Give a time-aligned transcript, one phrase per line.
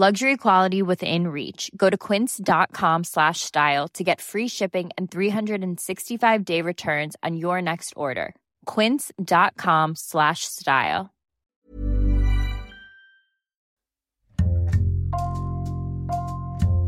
[0.00, 1.72] Luxury quality within reach.
[1.76, 7.60] Go to quince.com slash style to get free shipping and 365 day returns on your
[7.60, 8.36] next order.
[8.64, 11.10] Quince.com slash style.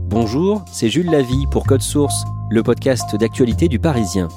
[0.08, 4.28] Bonjour, c'est Jules Lavie pour Code Source, le podcast d'actualité du Parisien.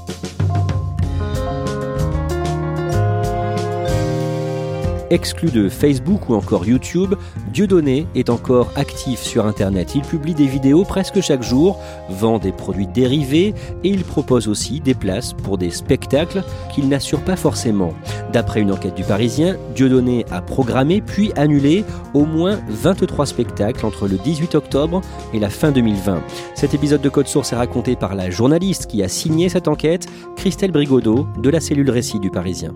[5.14, 7.14] Exclu de Facebook ou encore YouTube,
[7.54, 9.94] Dieudonné est encore actif sur Internet.
[9.94, 13.54] Il publie des vidéos presque chaque jour, vend des produits dérivés
[13.84, 17.94] et il propose aussi des places pour des spectacles qu'il n'assure pas forcément.
[18.32, 24.08] D'après une enquête du Parisien, Dieudonné a programmé puis annulé au moins 23 spectacles entre
[24.08, 26.24] le 18 octobre et la fin 2020.
[26.56, 30.08] Cet épisode de Code Source est raconté par la journaliste qui a signé cette enquête,
[30.38, 32.74] Christelle Brigodeau de la cellule récit du Parisien.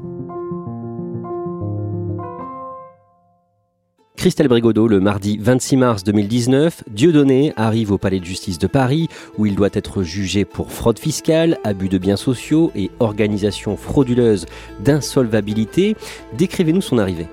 [4.27, 9.07] Christelle Brigodeau, le mardi 26 mars 2019, Dieudonné arrive au palais de justice de Paris
[9.37, 14.45] où il doit être jugé pour fraude fiscale, abus de biens sociaux et organisation frauduleuse
[14.81, 15.95] d'insolvabilité.
[16.37, 17.27] Décrivez-nous son arrivée.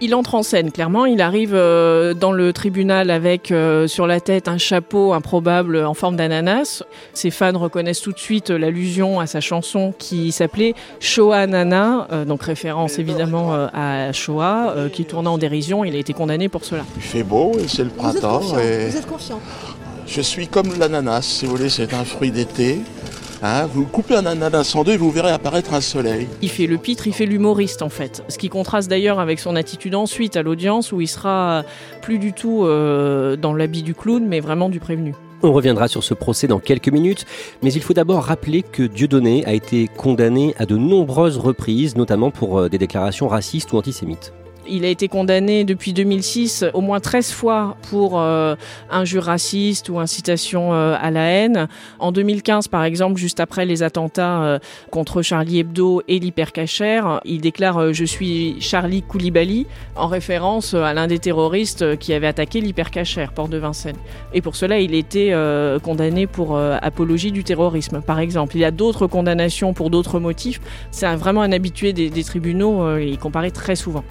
[0.00, 1.06] Il entre en scène, clairement.
[1.06, 5.94] Il arrive euh, dans le tribunal avec euh, sur la tête un chapeau improbable en
[5.94, 6.84] forme d'ananas.
[7.14, 12.24] Ses fans reconnaissent tout de suite l'allusion à sa chanson qui s'appelait Shoah Nana, euh,
[12.24, 15.84] donc référence évidemment à Shoah, qui tournait en dérision.
[15.84, 16.84] Il a été condamné pour cela.
[16.96, 18.38] Il fait beau et c'est le printemps.
[18.38, 19.40] Vous êtes, Vous êtes confiant
[20.06, 22.78] Je suis comme l'ananas, si vous voulez, c'est un fruit d'été.
[23.42, 26.26] Hein, vous coupez un ananas en deux et vous verrez apparaître un soleil.
[26.42, 28.24] Il fait le pitre, il fait l'humoriste en fait.
[28.28, 31.62] Ce qui contraste d'ailleurs avec son attitude ensuite à l'audience où il sera
[32.02, 35.14] plus du tout euh, dans l'habit du clown mais vraiment du prévenu.
[35.42, 37.24] On reviendra sur ce procès dans quelques minutes,
[37.62, 42.32] mais il faut d'abord rappeler que Dieudonné a été condamné à de nombreuses reprises, notamment
[42.32, 44.32] pour euh, des déclarations racistes ou antisémites.
[44.70, 48.54] Il a été condamné depuis 2006 au moins 13 fois pour euh,
[48.90, 51.68] injure raciste ou incitation euh, à la haine.
[51.98, 54.58] En 2015, par exemple, juste après les attentats euh,
[54.90, 61.06] contre Charlie Hebdo et l'hypercachère, il déclare Je suis Charlie Koulibaly en référence à l'un
[61.06, 63.96] des terroristes qui avait attaqué l'hypercachère, Port de Vincennes.
[64.34, 65.32] Et pour cela, il était
[65.82, 68.56] condamné pour apologie du terrorisme, par exemple.
[68.56, 70.60] Il y a d'autres condamnations pour d'autres motifs.
[70.90, 74.04] C'est vraiment un habitué des, tribunaux, il comparaît très souvent.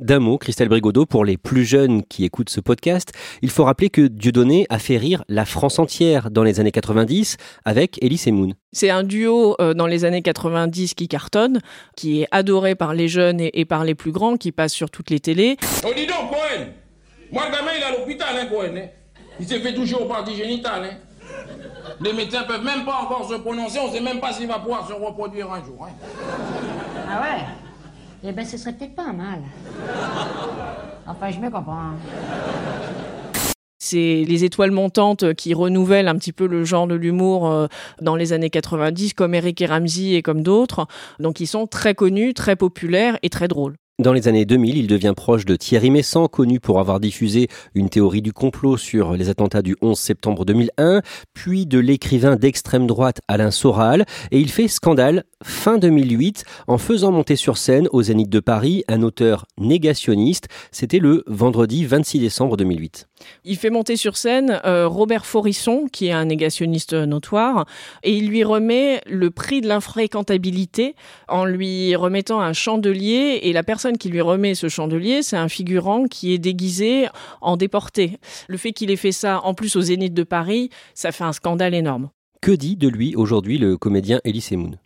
[0.00, 3.12] D'un mot, Christelle Brigodeau, pour les plus jeunes qui écoutent ce podcast,
[3.42, 7.36] il faut rappeler que Dieudonné a fait rire la France entière dans les années 90
[7.64, 8.54] avec Elise Moon.
[8.72, 11.60] C'est un duo euh, dans les années 90 qui cartonne,
[11.96, 15.10] qui est adoré par les jeunes et, par les plus grands, qui passe sur toutes
[15.10, 15.56] les télés.
[15.86, 16.66] Oh, dis donc, Cohen
[17.30, 18.88] Moi, le gamin, il est à l'hôpital, hein, Cohen hein.
[19.38, 20.96] Il s'est fait toucher au parti génital, hein
[22.00, 24.88] Les médecins peuvent même pas encore se prononcer, on sait même pas s'il va pouvoir
[24.88, 25.92] se reproduire un jour, hein.
[27.08, 27.63] Ah ouais
[28.26, 29.40] eh ben, ce serait peut-être pas mal.
[31.06, 31.90] Enfin, je me comprends.
[33.78, 37.66] C'est les étoiles montantes qui renouvellent un petit peu le genre de l'humour euh,
[38.00, 40.86] dans les années 90, comme Eric et Ramsey et comme d'autres.
[41.20, 43.76] Donc, ils sont très connus, très populaires et très drôles.
[44.00, 47.46] Dans les années 2000, il devient proche de Thierry Messant, connu pour avoir diffusé
[47.76, 51.00] une théorie du complot sur les attentats du 11 septembre 2001,
[51.32, 57.12] puis de l'écrivain d'extrême droite Alain Soral, et il fait scandale fin 2008 en faisant
[57.12, 60.48] monter sur scène au Zénith de Paris un auteur négationniste.
[60.72, 63.06] C'était le vendredi 26 décembre 2008.
[63.44, 67.64] Il fait monter sur scène euh, Robert Forisson, qui est un négationniste notoire,
[68.02, 70.96] et il lui remet le prix de l'infréquentabilité
[71.28, 75.48] en lui remettant un chandelier, et la personne qui lui remet ce chandelier, c'est un
[75.48, 77.06] figurant qui est déguisé
[77.40, 78.18] en déporté.
[78.48, 81.32] Le fait qu'il ait fait ça en plus au Zénith de Paris, ça fait un
[81.32, 82.10] scandale énorme.
[82.40, 84.78] Que dit de lui aujourd'hui le comédien Elie Semoun?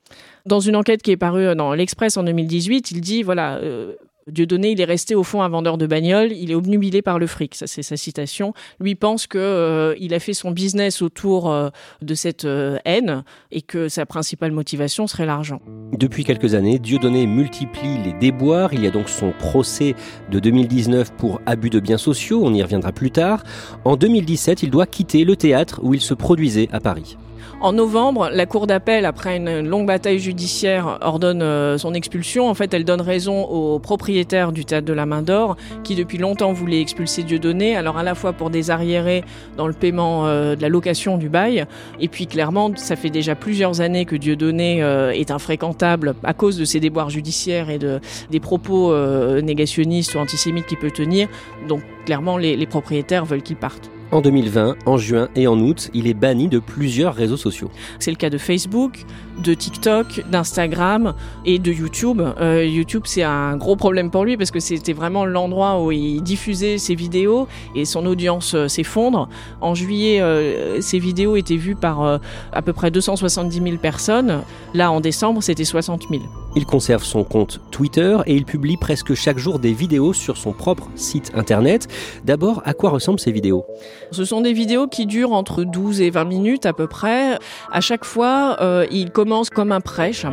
[0.47, 3.95] Dans une enquête qui est parue dans l'Express en 2018, il dit voilà, euh,
[4.31, 7.27] Dieudonné, il est resté au fond un vendeur de bagnole, il est obnubilé par le
[7.27, 8.53] fric, ça c'est sa citation.
[8.81, 11.71] Lui pense que euh, il a fait son business autour euh,
[12.03, 15.61] de cette euh, haine et que sa principale motivation serait l'argent.
[15.93, 18.75] Depuis quelques années, Dieudonné multiplie les déboires.
[18.75, 19.95] Il y a donc son procès
[20.31, 23.43] de 2019 pour abus de biens sociaux, on y reviendra plus tard.
[23.85, 27.17] En 2017, il doit quitter le théâtre où il se produisait à Paris.
[27.61, 32.49] En novembre, la cour d'appel, après une longue bataille judiciaire, ordonne euh, son expulsion.
[32.49, 36.19] En fait, elle donne raison au propriétaire du théâtre de la Main d'Or, qui depuis
[36.19, 37.75] longtemps voulait expulser Dieudonné.
[37.75, 39.25] Alors à la fois pour des arriérés
[39.57, 41.67] dans le paiement euh, de la location du bail,
[41.99, 46.59] et puis clairement, ça fait déjà plusieurs années que Dieudonné euh, est infréquentable à cause
[46.59, 47.99] de ses déboires judiciaires et de
[48.31, 48.95] des propos
[49.41, 51.27] négationnistes ou antisémites qu'il peut tenir.
[51.69, 53.91] Donc clairement, les propriétaires veulent qu'il parte.
[54.11, 57.71] En 2020, en juin et en août, il est banni de plusieurs réseaux sociaux.
[57.99, 59.05] C'est le cas de Facebook,
[59.45, 61.13] de TikTok, d'Instagram
[61.45, 62.23] et de YouTube.
[62.41, 66.23] Euh, YouTube, c'est un gros problème pour lui parce que c'était vraiment l'endroit où il
[66.23, 69.29] diffusait ses vidéos et son audience euh, s'effondre.
[69.61, 72.21] En juillet, euh, ses vidéos étaient vues par
[72.53, 74.41] à peu près 270 000 personnes.
[74.73, 76.23] Là, en décembre, c'était 60 000.
[76.57, 80.53] Il conserve son compte Twitter et il publie presque chaque jour des vidéos sur son
[80.53, 81.89] propre site internet.
[82.25, 83.65] D'abord, à quoi ressemblent ces vidéos?
[84.11, 87.39] Ce sont des vidéos qui durent entre 12 et 20 minutes à peu près.
[87.71, 90.27] À chaque fois, euh, il commence comme un prêche.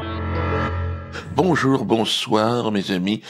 [1.36, 3.22] Bonjour, bonsoir mes amis.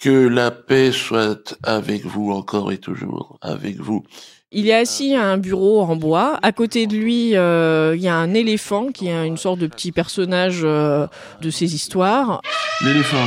[0.00, 4.02] Que la paix soit avec vous encore et toujours, avec vous.
[4.54, 6.38] Il est assis à un bureau en bois.
[6.42, 9.66] À côté de lui, euh, il y a un éléphant qui est une sorte de
[9.66, 11.06] petit personnage euh,
[11.40, 12.42] de ses histoires.
[12.84, 13.26] L'éléphant.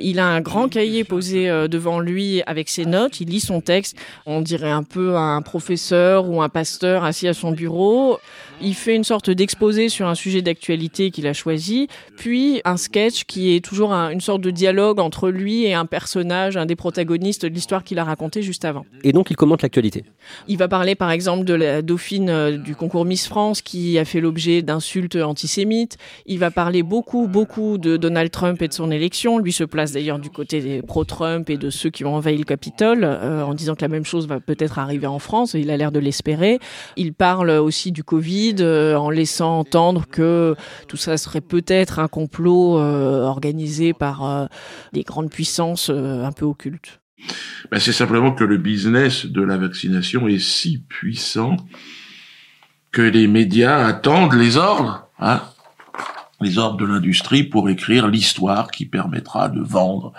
[0.00, 3.20] Il a un grand cahier posé euh, devant lui avec ses notes.
[3.20, 3.96] Il lit son texte.
[4.26, 8.18] On dirait un peu un professeur ou un pasteur assis à son bureau.
[8.60, 11.86] Il fait une sorte d'exposé sur un sujet d'actualité qu'il a choisi,
[12.16, 15.86] puis un sketch qui est toujours un- une sorte de dialogue entre lui et un
[15.86, 18.84] personnage, un des protagonistes de l'histoire qu'il a raconté juste avant.
[19.04, 20.04] Et donc il commente l'actualité.
[20.48, 24.04] Il va parler par exemple de la dauphine euh, du concours Miss France qui a
[24.04, 25.96] fait l'objet d'insultes antisémites.
[26.26, 29.38] Il va parler beaucoup, beaucoup de Donald Trump et de son élection.
[29.38, 32.44] Lui se place d'ailleurs du côté des pro-Trump et de ceux qui ont envahi le
[32.44, 35.54] Capitole euh, en disant que la même chose va peut-être arriver en France.
[35.54, 36.58] Il a l'air de l'espérer.
[36.96, 40.54] Il parle aussi du Covid euh, en laissant entendre que
[40.88, 44.48] tout ça serait peut-être un complot euh, organisé par
[44.92, 47.00] des grandes puissances un peu occultes.
[47.70, 51.56] Ben, c'est simplement que le business de la vaccination est si puissant
[52.92, 55.42] que les médias attendent les ordres, hein,
[56.40, 60.12] les ordres de l'industrie pour écrire l'histoire qui permettra de vendre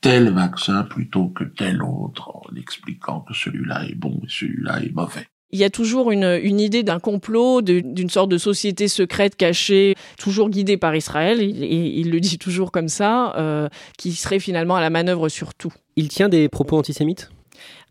[0.00, 4.92] tel vaccin plutôt que tel autre, en expliquant que celui-là est bon et celui-là est
[4.92, 5.26] mauvais.
[5.54, 9.94] Il y a toujours une, une idée d'un complot, d'une sorte de société secrète cachée,
[10.18, 13.68] toujours guidée par Israël, il, il- il le dit toujours comme ça, euh,
[13.98, 15.72] qui serait finalement à la manœuvre sur tout.
[15.96, 17.30] Il tient des propos antisémites?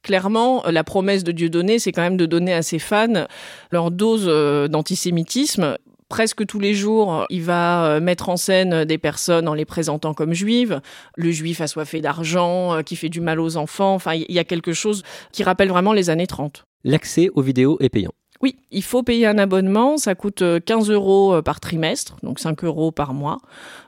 [0.01, 3.27] Clairement, la promesse de Dieudonné, c'est quand même de donner à ses fans
[3.71, 5.77] leur dose euh, d'antisémitisme.
[6.11, 10.13] Presque tous les jours, il va euh, mettre en scène des personnes en les présentant
[10.13, 10.81] comme juives.
[11.15, 13.93] Le juif assoiffé d'argent, euh, qui fait du mal aux enfants.
[13.93, 16.65] Enfin, il y a quelque chose qui rappelle vraiment les années 30.
[16.83, 18.11] L'accès aux vidéos est payant.
[18.41, 22.39] Oui, il faut payer un abonnement, ça coûte euh, 15 euros euh, par trimestre, donc
[22.39, 23.37] 5 euros par mois.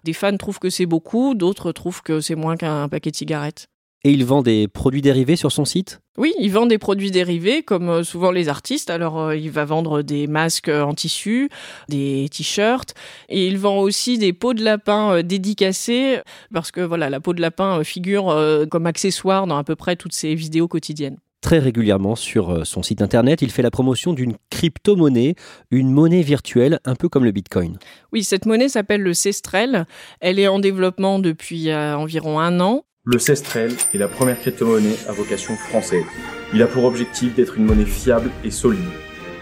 [0.04, 3.68] Des fans trouvent que c'est beaucoup, d'autres trouvent que c'est moins qu'un paquet de cigarettes.
[4.06, 6.02] Et il vend des produits dérivés sur son site?
[6.18, 8.90] Oui, il vend des produits dérivés, comme euh, souvent les artistes.
[8.90, 11.50] Alors, euh, il va vendre des masques euh, en tissu,
[11.88, 12.94] des t-shirts,
[13.30, 16.20] et il vend aussi des peaux de lapin dédicacées,
[16.54, 18.36] parce que voilà, la peau de lapin figure
[18.70, 21.18] comme accessoire dans à peu près toutes ses vidéos quotidiennes.
[21.42, 25.36] Très régulièrement sur son site internet, il fait la promotion d'une crypto-monnaie,
[25.72, 27.78] une monnaie virtuelle un peu comme le Bitcoin.
[28.12, 29.86] Oui, cette monnaie s'appelle le Cestrel.
[30.20, 32.84] Elle est en développement depuis environ un an.
[33.06, 36.06] Le Cestrel est la première crypto-monnaie à vocation française.
[36.54, 38.80] Il a pour objectif d'être une monnaie fiable et solide.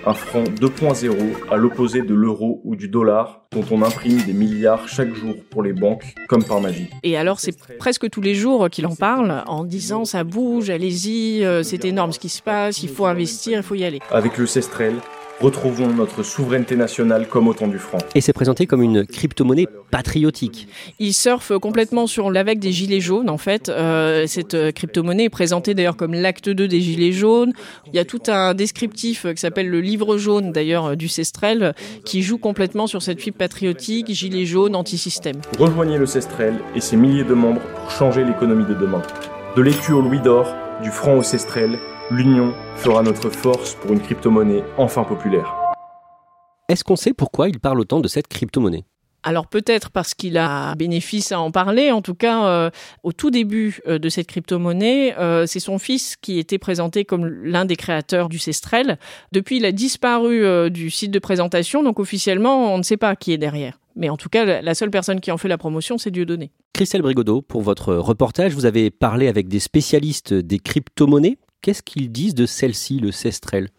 [0.03, 1.13] Un franc 2.0
[1.51, 5.61] à l'opposé de l'euro ou du dollar dont on imprime des milliards chaque jour pour
[5.61, 6.89] les banques comme par magie.
[7.03, 11.45] Et alors, c'est presque tous les jours qu'il en parle en disant ça bouge, allez-y,
[11.45, 13.99] euh, c'est énorme ce qui se passe, il faut investir, il faut y aller.
[14.09, 14.95] Avec le Cestrel,
[15.41, 17.97] retrouvons notre souveraineté nationale comme au temps du franc.
[18.15, 20.67] Et c'est présenté comme une crypto-monnaie patriotique.
[20.99, 23.29] Il surfe complètement sur l'avec des gilets jaunes.
[23.29, 27.53] En fait, Euh, cette euh, crypto-monnaie est présentée d'ailleurs comme l'acte 2 des gilets jaunes.
[27.87, 31.73] Il y a tout un descriptif euh, qui s'appelle le livre jaune d'ailleurs du Cestrel
[32.05, 35.37] qui joue complètement sur cette fibre patriotique, gilets jaunes, anti-système.
[35.57, 39.01] Rejoignez le Cestrel et ses milliers de membres pour changer l'économie de demain.
[39.55, 41.77] De l'écu au louis d'or, du franc au Cestrel,
[42.11, 45.55] l'union fera notre force pour une crypto-monnaie enfin populaire.
[46.67, 48.83] Est-ce qu'on sait pourquoi il parle autant de cette crypto-monnaie?
[49.23, 51.91] Alors peut-être parce qu'il a bénéfice à en parler.
[51.91, 52.69] En tout cas, euh,
[53.03, 57.25] au tout début euh, de cette crypto-monnaie, euh, c'est son fils qui était présenté comme
[57.27, 58.97] l'un des créateurs du Cestrel.
[59.31, 63.15] Depuis, il a disparu euh, du site de présentation, donc officiellement, on ne sait pas
[63.15, 63.79] qui est derrière.
[63.95, 66.51] Mais en tout cas, la- la seule personne qui en fait la promotion, c'est Dieudonné.
[66.73, 71.37] Christelle Brigodeau, pour votre reportage, vous avez parlé avec des spécialistes des crypto-monnaies.
[71.61, 73.69] Qu'est-ce qu'ils disent de celle-ci, le Cestrel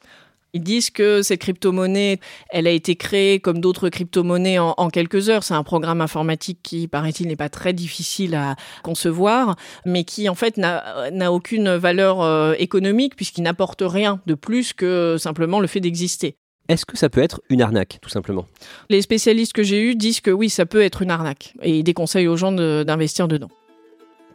[0.53, 2.21] Ils disent que cette crypto-monnaie,
[2.51, 5.43] elle a été créée comme d'autres crypto-monnaies en, en, quelques heures.
[5.43, 10.37] C'est un programme informatique qui, paraît-il, n'est pas très difficile à concevoir, mais qui, en
[10.37, 15.81] fait, n'a aucune valeur euh, économique puisqu'il n'apporte rien de plus que simplement le fait
[15.81, 16.37] d'exister.
[16.69, 18.47] Est-ce que ça peut être une arnaque, tout simplement?
[18.89, 21.83] Les spécialistes que j'ai eus disent que oui, ça peut être une arnaque et ils
[21.83, 23.51] déconseillent aux gens d'investir dedans.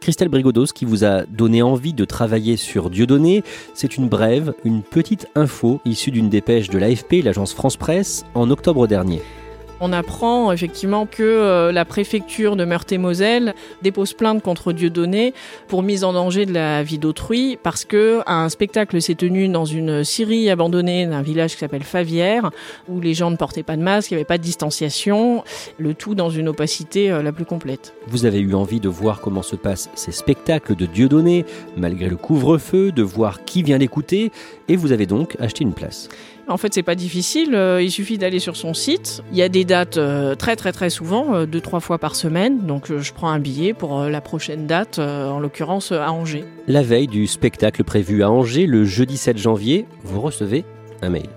[0.00, 3.42] Christelle Brigodos, qui vous a donné envie de travailler sur Dieudonné,
[3.74, 8.50] c'est une brève, une petite info issue d'une dépêche de l'AFP, l'agence France Presse, en
[8.50, 9.20] octobre dernier.
[9.80, 15.34] On apprend effectivement que euh, la préfecture de Meurthe-et-Moselle dépose plainte contre Dieudonné
[15.68, 19.64] pour mise en danger de la vie d'autrui parce que un spectacle s'est tenu dans
[19.64, 22.50] une scierie abandonnée d'un village qui s'appelle Favière
[22.88, 25.44] où les gens ne portaient pas de masque, il n'y avait pas de distanciation,
[25.78, 27.94] le tout dans une opacité euh, la plus complète.
[28.08, 31.44] Vous avez eu envie de voir comment se passent ces spectacles de Dieudonné
[31.76, 34.32] malgré le couvre-feu, de voir qui vient l'écouter
[34.66, 36.08] et vous avez donc acheté une place.
[36.48, 37.54] En fait, c'est pas difficile.
[37.54, 39.22] Euh, il suffit d'aller sur son site.
[39.32, 42.16] Il y a des dates euh, très très très souvent, euh, deux trois fois par
[42.16, 42.66] semaine.
[42.66, 46.44] Donc, je prends un billet pour la prochaine date, en l'occurrence à Angers.
[46.66, 50.64] La veille du spectacle prévu à Angers, le jeudi 7 janvier, vous recevez
[51.02, 51.28] un mail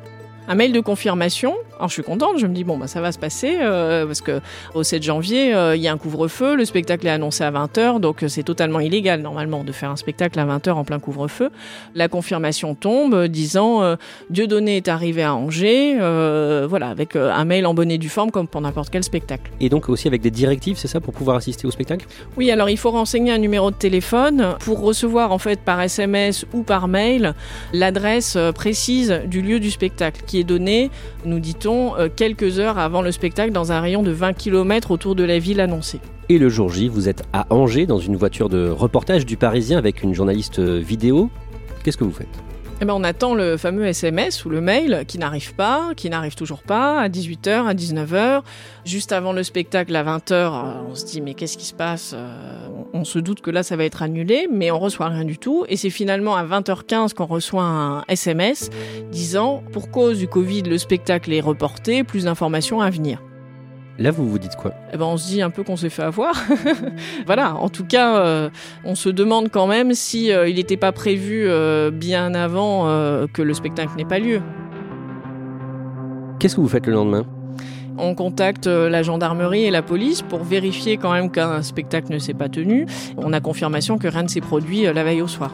[0.47, 1.55] un mail de confirmation.
[1.77, 4.21] Alors je suis contente, je me dis bon bah ça va se passer euh, parce
[4.21, 4.39] que
[4.75, 7.99] au 7 janvier euh, il y a un couvre-feu, le spectacle est annoncé à 20h
[7.99, 11.49] donc euh, c'est totalement illégal normalement de faire un spectacle à 20h en plein couvre-feu.
[11.95, 13.95] La confirmation tombe disant
[14.29, 15.95] Dieudonné est arrivé à Angers
[16.67, 19.51] voilà avec un mail en bonne et due forme comme pour n'importe quel spectacle.
[19.59, 22.05] Et donc aussi avec des directives, c'est ça pour pouvoir assister au spectacle?
[22.37, 26.45] Oui, alors il faut renseigner un numéro de téléphone pour recevoir en fait par SMS
[26.53, 27.33] ou par mail
[27.73, 30.89] l'adresse précise du lieu du spectacle qui est donné,
[31.25, 35.13] nous dit-on, euh, quelques heures avant le spectacle dans un rayon de 20 km autour
[35.13, 35.99] de la ville annoncée.
[36.29, 39.77] Et le jour J, vous êtes à Angers dans une voiture de reportage du Parisien
[39.77, 41.29] avec une journaliste euh, vidéo.
[41.83, 42.50] Qu'est-ce que vous faites?
[42.81, 46.33] Eh ben, on attend le fameux SMS ou le mail qui n'arrive pas, qui n'arrive
[46.33, 48.41] toujours pas, à 18h, à 19h.
[48.85, 50.49] Juste avant le spectacle, à 20h, euh,
[50.89, 53.75] on se dit mais qu'est-ce qui se passe euh, On se doute que là, ça
[53.75, 55.63] va être annulé, mais on reçoit rien du tout.
[55.69, 58.71] Et c'est finalement à 20h15 qu'on reçoit un SMS
[59.11, 63.21] disant pour cause du Covid, le spectacle est reporté, plus d'informations à venir.
[63.99, 64.73] Là, vous vous dites quoi?
[64.93, 66.33] Eh ben, On se dit un peu qu'on s'est fait avoir.
[67.25, 68.49] voilà, en tout cas, euh,
[68.83, 72.85] on se demande quand même si euh, il n'était pas prévu euh, bien avant
[73.33, 74.41] que le spectacle n'ait pas lieu.
[76.39, 77.25] Qu'est-ce que vous faites le lendemain?
[77.97, 82.33] On contacte la gendarmerie et la police pour vérifier quand même qu'un spectacle ne s'est
[82.33, 82.87] pas tenu.
[83.17, 85.53] On a confirmation que rien ne s'est produit la veille au soir.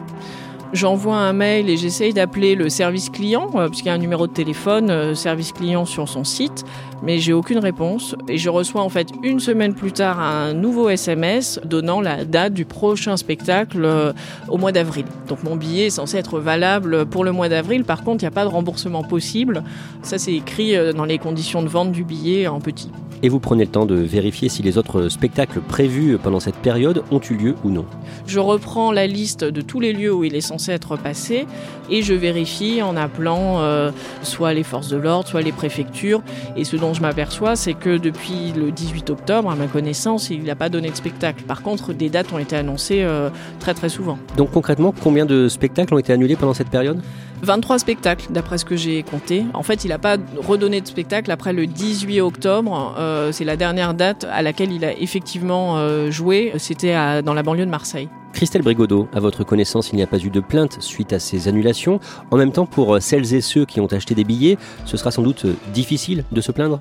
[0.74, 4.26] J'envoie un mail et j'essaye d'appeler le service client, euh, puisqu'il y a un numéro
[4.26, 6.66] de téléphone, euh, service client sur son site,
[7.02, 8.14] mais j'ai aucune réponse.
[8.28, 12.52] Et je reçois en fait une semaine plus tard un nouveau SMS donnant la date
[12.52, 14.12] du prochain spectacle euh,
[14.48, 15.06] au mois d'avril.
[15.26, 17.84] Donc mon billet est censé être valable pour le mois d'avril.
[17.84, 19.64] Par contre, il n'y a pas de remboursement possible.
[20.02, 22.90] Ça, c'est écrit dans les conditions de vente du billet en petit.
[23.22, 27.02] Et vous prenez le temps de vérifier si les autres spectacles prévus pendant cette période
[27.10, 27.84] ont eu lieu ou non.
[28.26, 31.46] Je reprends la liste de tous les lieux où il est censé être passé
[31.90, 33.90] et je vérifie en appelant euh,
[34.22, 36.22] soit les forces de l'ordre, soit les préfectures.
[36.56, 40.44] Et ce dont je m'aperçois, c'est que depuis le 18 octobre, à ma connaissance, il
[40.44, 41.42] n'a pas donné de spectacle.
[41.44, 44.18] Par contre, des dates ont été annoncées euh, très très souvent.
[44.36, 47.00] Donc concrètement, combien de spectacles ont été annulés pendant cette période?
[47.42, 49.44] 23 spectacles, d'après ce que j'ai compté.
[49.54, 52.96] En fait, il n'a pas redonné de spectacle après le 18 octobre.
[52.98, 56.52] Euh, c'est la dernière date à laquelle il a effectivement euh, joué.
[56.58, 58.08] C'était dans la banlieue de Marseille.
[58.32, 61.48] Christelle Brigodeau, à votre connaissance, il n'y a pas eu de plainte suite à ces
[61.48, 61.98] annulations.
[62.30, 65.22] En même temps, pour celles et ceux qui ont acheté des billets, ce sera sans
[65.22, 66.78] doute difficile de se plaindre?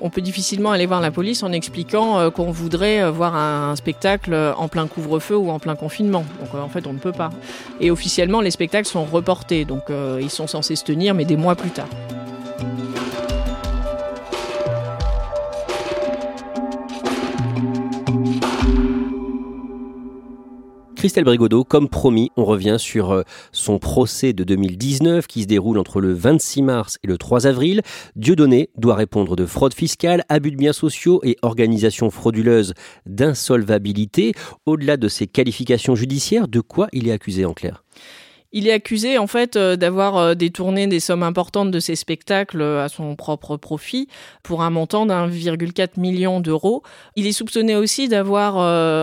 [0.00, 3.76] On peut difficilement aller voir la police en expliquant euh, qu'on voudrait euh, voir un
[3.76, 6.24] spectacle euh, en plein couvre-feu ou en plein confinement.
[6.40, 7.30] Donc en fait, on ne peut pas.
[7.80, 9.84] Et officiellement, les spectacles sont reportés, donc
[10.20, 11.88] ils sont censés se tenir, mais des mois plus tard.
[21.04, 25.76] Christelle Brigodeau, comme promis, on revient sur euh, son procès de 2019 qui se déroule
[25.76, 27.82] entre le 26 mars et le 3 avril.
[28.16, 32.72] Dieudonné doit répondre de fraude fiscale, abus de biens sociaux et organisation frauduleuse
[33.04, 34.32] d'insolvabilité.
[34.64, 37.84] Au-delà de ses qualifications judiciaires, de quoi il est accusé en clair
[38.54, 42.62] il est accusé en fait euh, d'avoir euh, détourné des sommes importantes de ses spectacles
[42.62, 44.08] euh, à son propre profit
[44.44, 46.84] pour un montant d'1,4 million d'euros.
[47.16, 48.54] Il est soupçonné aussi d'avoir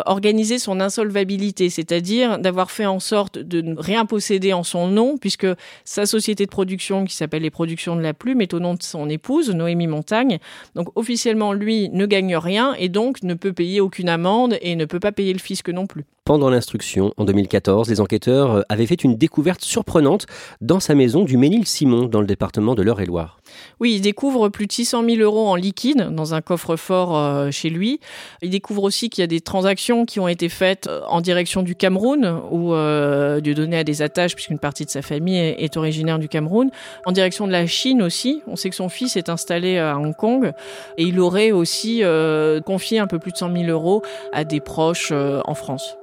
[0.07, 5.17] organisé son insolvabilité, c'est-à-dire d'avoir fait en sorte de ne rien posséder en son nom
[5.17, 5.47] puisque
[5.83, 8.83] sa société de production qui s'appelle les Productions de la Plume est au nom de
[8.83, 10.39] son épouse Noémie Montagne.
[10.75, 14.85] Donc officiellement lui ne gagne rien et donc ne peut payer aucune amende et ne
[14.85, 16.05] peut pas payer le fisc non plus.
[16.23, 20.27] Pendant l'instruction en 2014, les enquêteurs avaient fait une découverte découverte surprenante
[20.61, 23.39] dans sa maison du Ménil-Simon, dans le département de l'Eure-et-Loire.
[23.79, 27.71] Oui, il découvre plus de 600 000 euros en liquide dans un coffre-fort euh, chez
[27.71, 27.99] lui.
[28.43, 31.63] Il découvre aussi qu'il y a des transactions qui ont été faites euh, en direction
[31.63, 36.19] du Cameroun, où euh, Dieudonné a des attaches, puisqu'une partie de sa famille est, originaire
[36.19, 36.69] du Cameroun.
[37.07, 38.43] En direction de la Chine aussi.
[38.45, 40.53] On sait que son fils est installé à Hong Kong.
[40.99, 44.59] Et il aurait aussi euh, confié un peu plus de 100 000 euros à des
[44.59, 45.95] proches en France.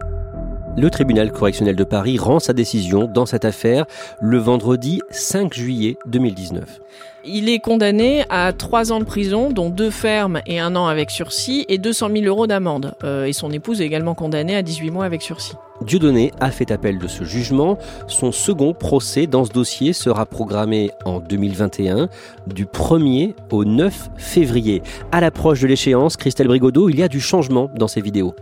[0.80, 3.84] Le tribunal correctionnel de Paris rend sa décision dans cette affaire
[4.20, 6.78] le vendredi 5 juillet 2019.
[7.24, 11.10] Il est condamné à trois ans de prison, dont deux fermes et un an avec
[11.10, 12.94] sursis, et 200 000 euros d'amende.
[13.02, 15.56] Euh, et son épouse est également condamnée à 18 mois avec sursis.
[15.82, 17.78] Dieudonné a fait appel de ce jugement.
[18.06, 22.08] Son second procès dans ce dossier sera programmé en 2021,
[22.46, 24.82] du 1er au 9 février.
[25.12, 28.34] À l'approche de l'échéance, Christelle Brigodeau, il y a du changement dans ces vidéos.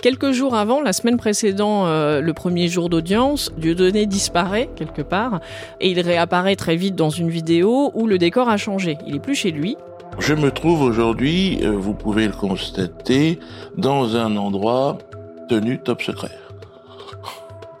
[0.00, 5.40] Quelques jours avant, la semaine précédant euh, le premier jour d'audience, Dieudonné disparaît quelque part
[5.80, 8.98] et il réapparaît très vite dans une vidéo où le décor a changé.
[9.06, 9.76] Il est plus chez lui,
[10.18, 13.38] je me trouve aujourd'hui, euh, vous pouvez le constater,
[13.76, 14.98] dans un endroit
[15.48, 16.30] tenu top secret.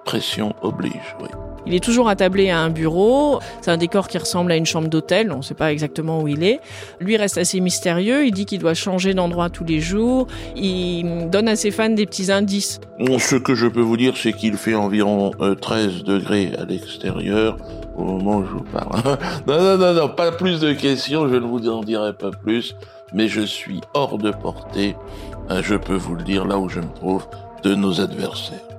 [0.04, 1.28] Pression oblige, oui.
[1.66, 3.38] Il est toujours attablé à un bureau.
[3.60, 5.30] C'est un décor qui ressemble à une chambre d'hôtel.
[5.32, 6.60] On ne sait pas exactement où il est.
[7.00, 8.26] Lui reste assez mystérieux.
[8.26, 10.26] Il dit qu'il doit changer d'endroit tous les jours.
[10.56, 12.80] Il donne à ses fans des petits indices.
[13.18, 17.56] Ce que je peux vous dire, c'est qu'il fait environ 13 degrés à l'extérieur
[17.96, 19.18] au moment où je vous parle.
[19.46, 21.28] non, non, non, non, pas plus de questions.
[21.28, 22.74] Je ne vous en dirai pas plus.
[23.12, 24.96] Mais je suis hors de portée.
[25.62, 27.26] Je peux vous le dire là où je me trouve
[27.62, 28.69] de nos adversaires.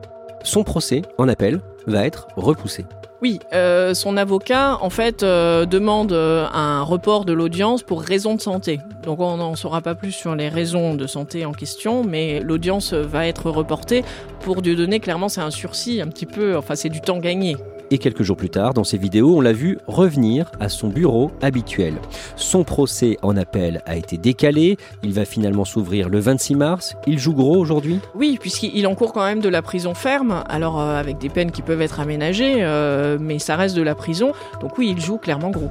[0.43, 2.85] Son procès en appel va être repoussé.
[3.21, 8.41] Oui, euh, son avocat, en fait, euh, demande un report de l'audience pour raison de
[8.41, 8.79] santé.
[9.03, 12.93] Donc on n'en saura pas plus sur les raisons de santé en question, mais l'audience
[12.93, 14.03] va être reportée
[14.39, 14.99] pour Dieudonné.
[14.99, 17.57] Clairement, c'est un sursis un petit peu, enfin c'est du temps gagné.
[17.93, 21.29] Et quelques jours plus tard, dans ses vidéos, on l'a vu revenir à son bureau
[21.41, 21.95] habituel.
[22.37, 24.77] Son procès en appel a été décalé.
[25.03, 26.95] Il va finalement s'ouvrir le 26 mars.
[27.05, 27.99] Il joue gros aujourd'hui?
[28.15, 31.61] Oui, puisqu'il encourt quand même de la prison ferme, alors euh, avec des peines qui
[31.61, 34.31] peuvent être aménagées, euh, mais ça reste de la prison.
[34.61, 35.69] Donc oui, il joue clairement gros.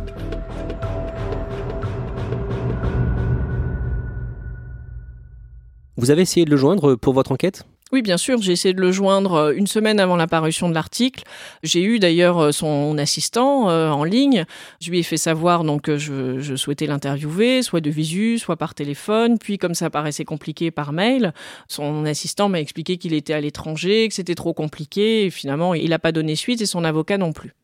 [5.96, 7.64] Vous avez essayé de le joindre pour votre enquête?
[7.92, 11.24] Oui, bien sûr, j'ai essayé de le joindre une semaine avant la parution de l'article.
[11.62, 14.44] J'ai eu d'ailleurs son assistant euh, en ligne.
[14.81, 18.57] Je lui ai fait savoir donc que je, je souhaitais l'interviewer, soit de visu, soit
[18.57, 19.38] par téléphone.
[19.38, 21.33] Puis, comme ça paraissait compliqué par mail,
[21.68, 25.24] son assistant m'a expliqué qu'il était à l'étranger, que c'était trop compliqué.
[25.24, 27.55] Et finalement, il n'a pas donné suite et son avocat non plus.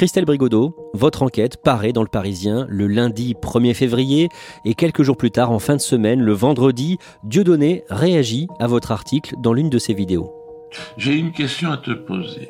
[0.00, 4.30] Christelle Brigodeau, votre enquête paraît dans le Parisien le lundi 1er février
[4.64, 8.92] et quelques jours plus tard, en fin de semaine, le vendredi, Dieudonné réagit à votre
[8.92, 10.32] article dans l'une de ses vidéos.
[10.96, 12.48] J'ai une question à te poser.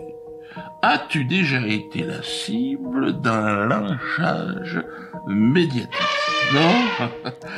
[0.82, 4.84] As-tu déjà été la cible d'un lynchage
[5.26, 6.19] médiatique?
[6.52, 7.08] Non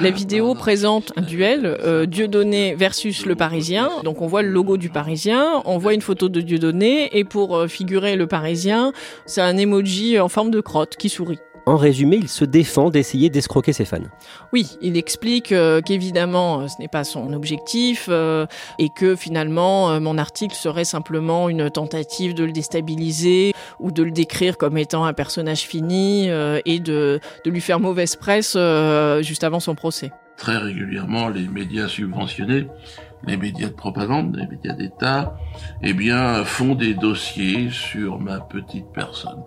[0.01, 3.91] La vidéo présente un duel euh, Dieudonné versus le Parisien.
[4.05, 7.57] Donc on voit le logo du Parisien, on voit une photo de Dieudonné et pour
[7.57, 8.93] euh, figurer le Parisien,
[9.27, 11.39] c'est un emoji en forme de crotte qui sourit.
[11.65, 13.99] En résumé, il se défend d'essayer d'escroquer ses fans.
[14.53, 18.47] Oui, il explique euh, qu'évidemment, ce n'est pas son objectif euh,
[18.81, 24.03] et que finalement, euh, mon article serait simplement une tentative de le déstabiliser ou de
[24.03, 28.57] le décrire comme étant un personnage fini et de, de lui faire mauvaise presse
[29.21, 30.13] juste avant son procès.
[30.37, 32.67] Très régulièrement, les médias subventionnés
[33.27, 35.37] les médias de propagande, les médias d'État,
[35.83, 39.43] eh bien, font des dossiers sur ma petite personne.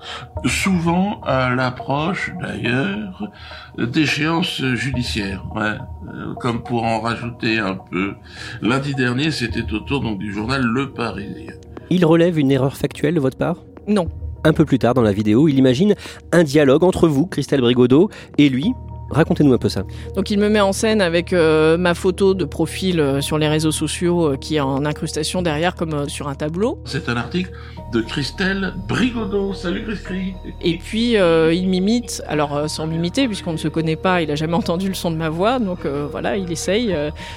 [0.45, 3.29] Souvent à l'approche, d'ailleurs,
[3.77, 5.77] d'échéances judiciaires, ouais,
[6.13, 8.13] euh, comme pour en rajouter un peu.
[8.61, 11.53] Lundi dernier, c'était autour donc du journal Le Parisien.
[11.89, 13.57] Il relève une erreur factuelle de votre part?
[13.87, 14.07] Non.
[14.43, 15.95] Un peu plus tard dans la vidéo, il imagine
[16.31, 18.73] un dialogue entre vous, Christelle Brigodeau, et lui,
[19.09, 19.83] Racontez-nous un peu ça.
[20.15, 23.47] Donc il me met en scène avec euh, ma photo de profil euh, sur les
[23.47, 26.79] réseaux sociaux euh, qui est en incrustation derrière comme euh, sur un tableau.
[26.85, 27.51] C'est un article
[27.93, 29.53] de Christelle Brigodeau.
[29.53, 30.33] Salut Christelle.
[30.61, 34.35] Et puis euh, il m'imite, alors sans m'imiter puisqu'on ne se connaît pas, il a
[34.35, 36.95] jamais entendu le son de ma voix, donc voilà, il essaye.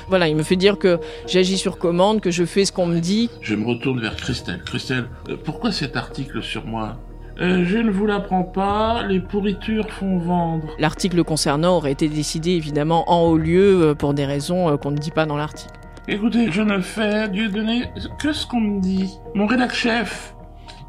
[0.09, 2.99] voilà, il me fait dire que j'agis sur commande, que je fais ce qu'on me
[2.99, 3.31] dit.
[3.41, 4.63] Je me retourne vers Christelle.
[4.65, 5.09] Christelle,
[5.45, 6.97] pourquoi cet article sur moi?
[7.41, 10.75] Euh, je ne vous l'apprends pas, les pourritures font vendre.
[10.79, 14.91] L'article concernant aurait été décidé évidemment en haut lieu euh, pour des raisons euh, qu'on
[14.91, 15.79] ne dit pas dans l'article.
[16.09, 17.85] Écoutez, je ne fais, Dieu donné,
[18.19, 19.19] que ce qu'on me dit.
[19.35, 20.35] Mon rédac chef,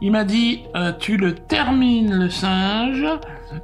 [0.02, 3.06] il m'a dit, euh, tu le termines le singe,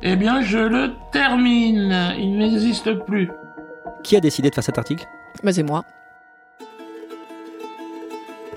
[0.03, 3.31] eh bien je le termine, il n'existe plus.
[4.03, 5.07] Qui a décidé de faire cet article?
[5.43, 5.83] Bah c'est moi.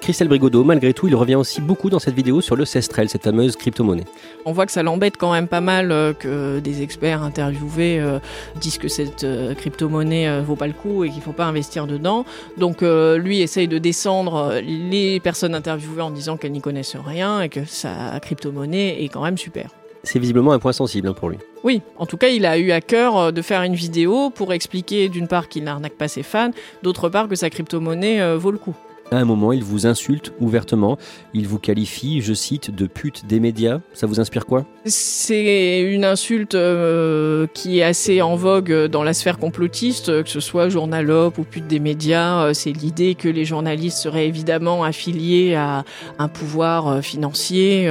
[0.08, 3.24] Christelle Brigodeau, malgré tout, il revient aussi beaucoup dans cette vidéo sur le Cestrel, cette
[3.24, 4.06] fameuse crypto-monnaie.
[4.46, 8.18] On voit que ça l'embête quand même pas mal euh, que des experts interviewés euh,
[8.58, 12.24] disent que cette euh, crypto-monnaie vaut pas le coup et qu'il faut pas investir dedans.
[12.56, 17.50] Donc lui essaye de descendre les personnes interviewées en disant qu'elles n'y connaissent rien et
[17.50, 19.68] que sa crypto-monnaie est quand même super.
[20.04, 21.36] C'est visiblement un point sensible hein, pour lui.
[21.64, 25.10] Oui, en tout cas, il a eu à cœur de faire une vidéo pour expliquer
[25.10, 28.74] d'une part qu'il n'arnaque pas ses fans, d'autre part que sa crypto-monnaie vaut le coup.
[29.10, 30.98] À un moment, il vous insulte ouvertement,
[31.32, 33.80] il vous qualifie, je cite, de pute des médias.
[33.94, 34.66] Ça vous inspire quoi?
[34.84, 40.40] C'est une insulte euh, qui est assez en vogue dans la sphère complotiste, que ce
[40.40, 42.42] soit journalope ou pute des médias.
[42.42, 45.84] Euh, c'est l'idée que les journalistes seraient évidemment affiliés à
[46.18, 47.84] un pouvoir euh, financier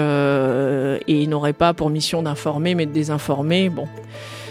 [1.08, 3.70] et n'auraient pas pour mission d'informer mais de désinformer.
[3.70, 3.88] Bon,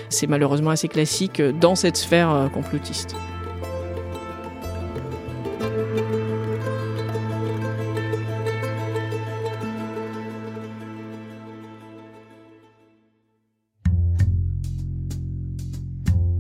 [0.09, 3.15] c'est malheureusement assez classique dans cette sphère complotiste.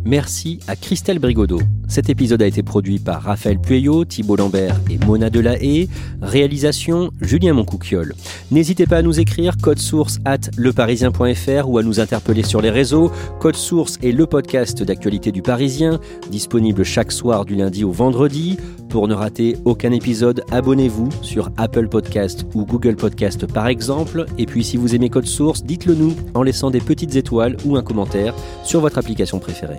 [0.06, 1.60] Merci à Christelle Brigodeau.
[1.88, 5.88] Cet épisode a été produit par Raphaël Pueyo, Thibault Lambert et Mona Delahaye.
[6.22, 8.14] Réalisation Julien Moncouquiole.
[8.52, 12.70] N'hésitez pas à nous écrire code source at leparisien.fr ou à nous interpeller sur les
[12.70, 13.10] réseaux.
[13.40, 15.98] Code source est le podcast d'actualité du Parisien,
[16.30, 18.58] disponible chaque soir du lundi au vendredi.
[18.88, 24.26] Pour ne rater aucun épisode, abonnez-vous sur Apple Podcast ou Google Podcast par exemple.
[24.38, 27.76] Et puis si vous aimez Code Source, dites-le nous en laissant des petites étoiles ou
[27.76, 29.78] un commentaire sur votre application préférée.